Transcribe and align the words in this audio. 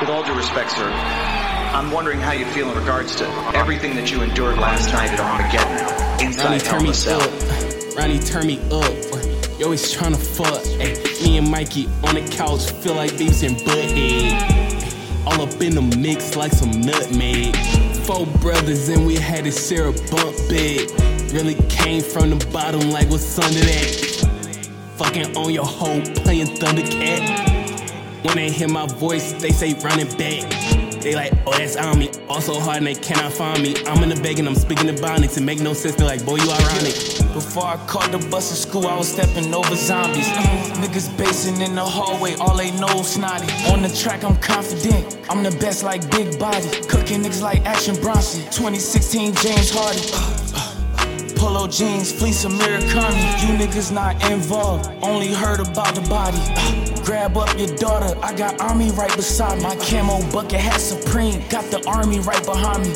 With 0.00 0.10
all 0.10 0.22
due 0.22 0.34
respect, 0.34 0.70
sir, 0.70 0.88
I'm 0.88 1.90
wondering 1.90 2.20
how 2.20 2.30
you 2.30 2.44
feel 2.46 2.70
in 2.70 2.78
regards 2.78 3.16
to 3.16 3.26
everything 3.56 3.96
that 3.96 4.12
you 4.12 4.22
endured 4.22 4.56
last 4.56 4.92
night 4.92 5.10
at 5.10 5.18
Armageddon 5.18 6.24
inside 6.24 6.52
me 6.52 6.64
Hell 6.64 6.80
in 6.80 6.86
a 6.86 6.94
Cell. 6.94 7.96
Ronnie, 7.96 8.20
turn 8.20 8.46
me 8.46 8.60
up. 8.70 9.58
You 9.58 9.64
always 9.64 9.92
tryna 9.92 10.16
fuck. 10.16 10.62
Ay, 10.80 10.94
me 11.24 11.38
and 11.38 11.50
Mikey 11.50 11.88
on 12.04 12.14
the 12.14 12.24
couch 12.30 12.70
feel 12.70 12.94
like 12.94 13.10
Beavis 13.14 13.44
and 13.44 13.56
butthead. 13.56 15.26
All 15.26 15.42
up 15.42 15.60
in 15.60 15.74
the 15.74 15.82
mix 15.98 16.36
like 16.36 16.52
some 16.52 16.70
nutmeg. 16.70 17.56
Four 18.06 18.26
brothers 18.40 18.88
and 18.90 19.04
we 19.04 19.16
had 19.16 19.46
to 19.46 19.50
share 19.50 19.88
a 19.88 19.92
bunk 19.92 20.36
bed. 20.48 20.92
Really 21.32 21.54
came 21.68 22.02
from 22.02 22.30
the 22.30 22.46
bottom 22.52 22.92
like 22.92 23.10
what's 23.10 23.36
under 23.36 23.58
that. 23.58 24.68
Fucking 24.94 25.36
on 25.36 25.52
your 25.52 25.66
hoe 25.66 26.00
playing 26.22 26.46
Thundercat. 26.56 27.57
When 28.22 28.36
they 28.36 28.50
hear 28.50 28.68
my 28.68 28.86
voice, 28.86 29.32
they 29.34 29.50
say 29.50 29.74
running 29.74 30.08
back. 30.16 30.78
They 31.00 31.14
like, 31.14 31.32
oh, 31.46 31.56
that's 31.56 31.76
on 31.76 31.98
me. 31.98 32.10
Also 32.28 32.58
hard 32.58 32.78
and 32.78 32.86
they 32.86 32.94
cannot 32.94 33.32
find 33.32 33.62
me. 33.62 33.76
I'm 33.86 34.02
in 34.02 34.08
the 34.08 34.20
bag 34.20 34.40
and 34.40 34.48
I'm 34.48 34.56
speaking 34.56 34.88
to 34.88 35.00
bonnets. 35.00 35.36
It 35.36 35.42
make 35.42 35.60
no 35.60 35.72
sense. 35.72 35.94
They're 35.94 36.06
like, 36.06 36.24
boy, 36.24 36.36
you 36.36 36.50
ironic. 36.50 36.94
Before 37.32 37.64
I 37.64 37.76
caught 37.86 38.10
the 38.10 38.18
bus 38.30 38.50
in 38.50 38.56
school, 38.56 38.88
I 38.88 38.96
was 38.96 39.12
stepping 39.12 39.54
over 39.54 39.76
zombies. 39.76 40.28
Niggas 40.82 41.16
basing 41.16 41.60
in 41.60 41.76
the 41.76 41.84
hallway, 41.84 42.34
all 42.36 42.56
they 42.56 42.72
know 42.72 43.02
snotty. 43.02 43.46
On 43.72 43.82
the 43.82 43.88
track, 43.88 44.24
I'm 44.24 44.36
confident. 44.38 45.18
I'm 45.30 45.44
the 45.44 45.56
best 45.58 45.84
like 45.84 46.10
Big 46.10 46.38
Body. 46.38 46.68
Cooking 46.88 47.22
niggas 47.22 47.42
like 47.42 47.64
Action 47.64 47.94
Bronson. 48.00 48.42
2016 48.50 49.34
James 49.34 49.70
Harden. 49.72 50.47
Polo 51.48 51.66
jeans, 51.66 52.12
fleece 52.12 52.44
Americana. 52.44 53.16
You 53.40 53.56
niggas 53.56 53.90
not 53.90 54.22
involved, 54.30 54.90
only 55.02 55.32
heard 55.32 55.60
about 55.60 55.94
the 55.94 56.02
body. 56.02 56.36
Grab 57.02 57.38
up 57.38 57.58
your 57.58 57.74
daughter, 57.76 58.14
I 58.22 58.34
got 58.34 58.60
army 58.60 58.90
right 58.90 59.16
beside 59.16 59.56
me. 59.56 59.64
My 59.64 59.74
camo 59.76 60.20
bucket 60.30 60.60
hat 60.60 60.78
supreme, 60.78 61.42
got 61.48 61.64
the 61.70 61.82
army 61.88 62.20
right 62.20 62.44
behind 62.44 62.82
me. 62.82 62.92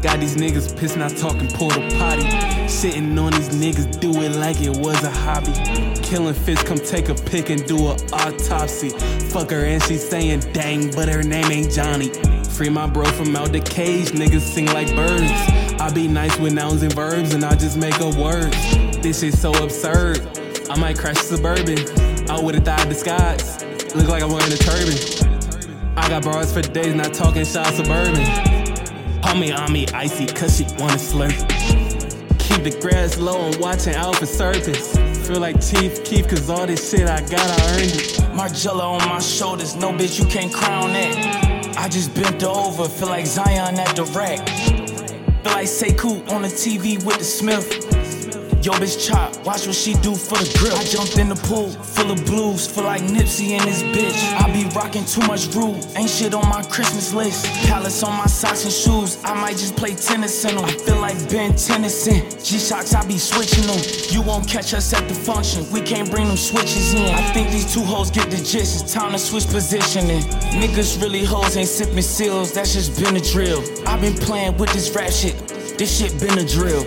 Got 0.00 0.20
these 0.20 0.36
niggas 0.36 0.74
pissed, 0.74 0.96
not 0.96 1.14
talking 1.18 1.48
porta 1.48 1.86
potty. 1.98 2.66
Sitting 2.66 3.18
on 3.18 3.32
these 3.32 3.50
niggas, 3.50 4.00
do 4.00 4.10
it 4.22 4.36
like 4.36 4.62
it 4.62 4.74
was 4.78 5.04
a 5.04 5.10
hobby. 5.10 5.52
Killing 6.02 6.32
fish, 6.32 6.62
come 6.62 6.78
take 6.78 7.10
a 7.10 7.14
pic 7.14 7.50
and 7.50 7.62
do 7.66 7.76
a 7.88 7.96
autopsy. 8.14 8.88
Fuck 9.28 9.50
her 9.50 9.66
and 9.66 9.82
she 9.82 9.96
saying 9.96 10.40
dang, 10.54 10.90
but 10.92 11.10
her 11.10 11.22
name 11.22 11.52
ain't 11.52 11.70
Johnny. 11.70 12.08
Free 12.56 12.70
my 12.70 12.86
bro 12.86 13.04
from 13.04 13.36
out 13.36 13.52
the 13.52 13.60
cage, 13.60 14.12
niggas 14.12 14.40
sing 14.40 14.64
like 14.64 14.88
birds. 14.96 15.69
I 15.80 15.90
be 15.90 16.06
nice 16.06 16.38
with 16.38 16.52
nouns 16.52 16.82
and 16.82 16.92
verbs 16.92 17.32
and 17.32 17.42
I 17.42 17.56
just 17.56 17.78
make 17.78 17.98
up 18.02 18.14
words. 18.16 18.54
This 18.98 19.20
shit 19.20 19.32
so 19.32 19.50
absurd. 19.64 20.20
I 20.68 20.78
might 20.78 20.98
crash 20.98 21.16
suburban. 21.16 21.78
With 22.44 22.54
a 22.54 22.60
thigh 22.60 22.84
disguise. 22.84 23.64
Look 23.94 24.08
like 24.08 24.22
I'm 24.22 24.30
wearing 24.30 24.52
a 24.52 24.56
turban. 24.56 25.96
I 25.96 26.08
got 26.08 26.22
bras 26.22 26.52
for 26.52 26.60
days, 26.60 26.94
not 26.94 27.14
talking 27.14 27.46
shot 27.46 27.72
suburban. 27.72 28.14
Homie 29.22 29.56
on 29.56 29.72
me 29.72 29.86
icy, 29.88 30.26
cause 30.26 30.58
she 30.58 30.64
wanna 30.78 30.94
slurp. 30.94 31.36
Keep 32.38 32.62
the 32.62 32.78
grass 32.80 33.18
low 33.18 33.46
and 33.46 33.56
watching 33.56 33.94
out 33.94 34.16
for 34.16 34.26
serpents. 34.26 34.96
Feel 35.26 35.40
like 35.40 35.60
Chief 35.60 36.04
Keef, 36.04 36.28
cause 36.28 36.48
all 36.50 36.66
this 36.66 36.90
shit 36.90 37.08
I 37.08 37.20
got, 37.22 37.40
I 37.40 37.72
earned 37.72 37.90
it. 37.90 38.20
Margiela 38.32 38.82
on 38.82 39.08
my 39.08 39.18
shoulders, 39.18 39.74
no 39.76 39.92
bitch, 39.92 40.20
you 40.20 40.26
can't 40.26 40.52
crown 40.52 40.92
that. 40.92 41.76
I 41.78 41.88
just 41.88 42.14
bent 42.14 42.44
over, 42.44 42.86
feel 42.88 43.08
like 43.08 43.26
Zion 43.26 43.78
at 43.78 43.96
the 43.96 44.04
rack. 44.04 44.79
Like 45.60 45.68
Sekou 45.68 46.26
on 46.30 46.40
the 46.40 46.48
TV 46.48 47.04
with 47.04 47.18
the 47.18 47.24
Smith. 47.24 47.89
Yo, 48.62 48.72
bitch, 48.72 49.08
chop, 49.08 49.34
watch 49.46 49.66
what 49.66 49.74
she 49.74 49.94
do 50.04 50.14
for 50.14 50.36
the 50.36 50.58
grip. 50.58 50.74
I 50.74 50.84
jumped 50.84 51.16
in 51.16 51.30
the 51.30 51.34
pool, 51.48 51.70
full 51.70 52.10
of 52.10 52.22
blues, 52.26 52.66
feel 52.66 52.84
like 52.84 53.00
Nipsey 53.00 53.56
in 53.56 53.64
this 53.64 53.82
bitch. 53.82 54.20
I 54.36 54.52
be 54.52 54.68
rocking 54.76 55.06
too 55.06 55.26
much 55.26 55.46
rule, 55.54 55.80
ain't 55.96 56.10
shit 56.10 56.34
on 56.34 56.46
my 56.46 56.62
Christmas 56.64 57.14
list. 57.14 57.46
Palace 57.64 58.02
on 58.02 58.14
my 58.18 58.26
socks 58.26 58.64
and 58.64 58.72
shoes, 58.72 59.16
I 59.24 59.32
might 59.32 59.56
just 59.56 59.76
play 59.76 59.94
tennis 59.94 60.44
in 60.44 60.56
them. 60.56 60.66
I 60.66 60.72
feel 60.72 61.00
like 61.00 61.16
Ben 61.30 61.56
Tennyson, 61.56 62.28
G-Shocks, 62.44 62.92
I 62.92 63.06
be 63.06 63.16
switching 63.16 63.64
them. 63.64 63.80
You 64.10 64.20
won't 64.20 64.46
catch 64.46 64.74
us 64.74 64.92
at 64.92 65.08
the 65.08 65.14
function, 65.14 65.64
we 65.72 65.80
can't 65.80 66.10
bring 66.10 66.28
them 66.28 66.36
switches 66.36 66.92
in. 66.92 67.14
I 67.14 67.32
think 67.32 67.48
these 67.50 67.72
two 67.72 67.80
hoes 67.80 68.10
get 68.10 68.30
the 68.30 68.36
gist, 68.36 68.82
it's 68.82 68.92
time 68.92 69.12
to 69.12 69.18
switch 69.18 69.46
positioning. 69.46 70.20
Niggas 70.60 71.00
really 71.00 71.24
hoes 71.24 71.56
ain't 71.56 71.66
sipping 71.66 72.02
seals, 72.02 72.52
that's 72.52 72.74
just 72.74 73.02
been 73.02 73.16
a 73.16 73.20
drill. 73.20 73.64
i 73.88 73.98
been 73.98 74.12
playing 74.12 74.58
with 74.58 74.70
this 74.74 74.94
rap 74.94 75.10
shit, 75.10 75.34
this 75.78 75.98
shit 75.98 76.20
been 76.20 76.38
a 76.38 76.46
drill. 76.46 76.84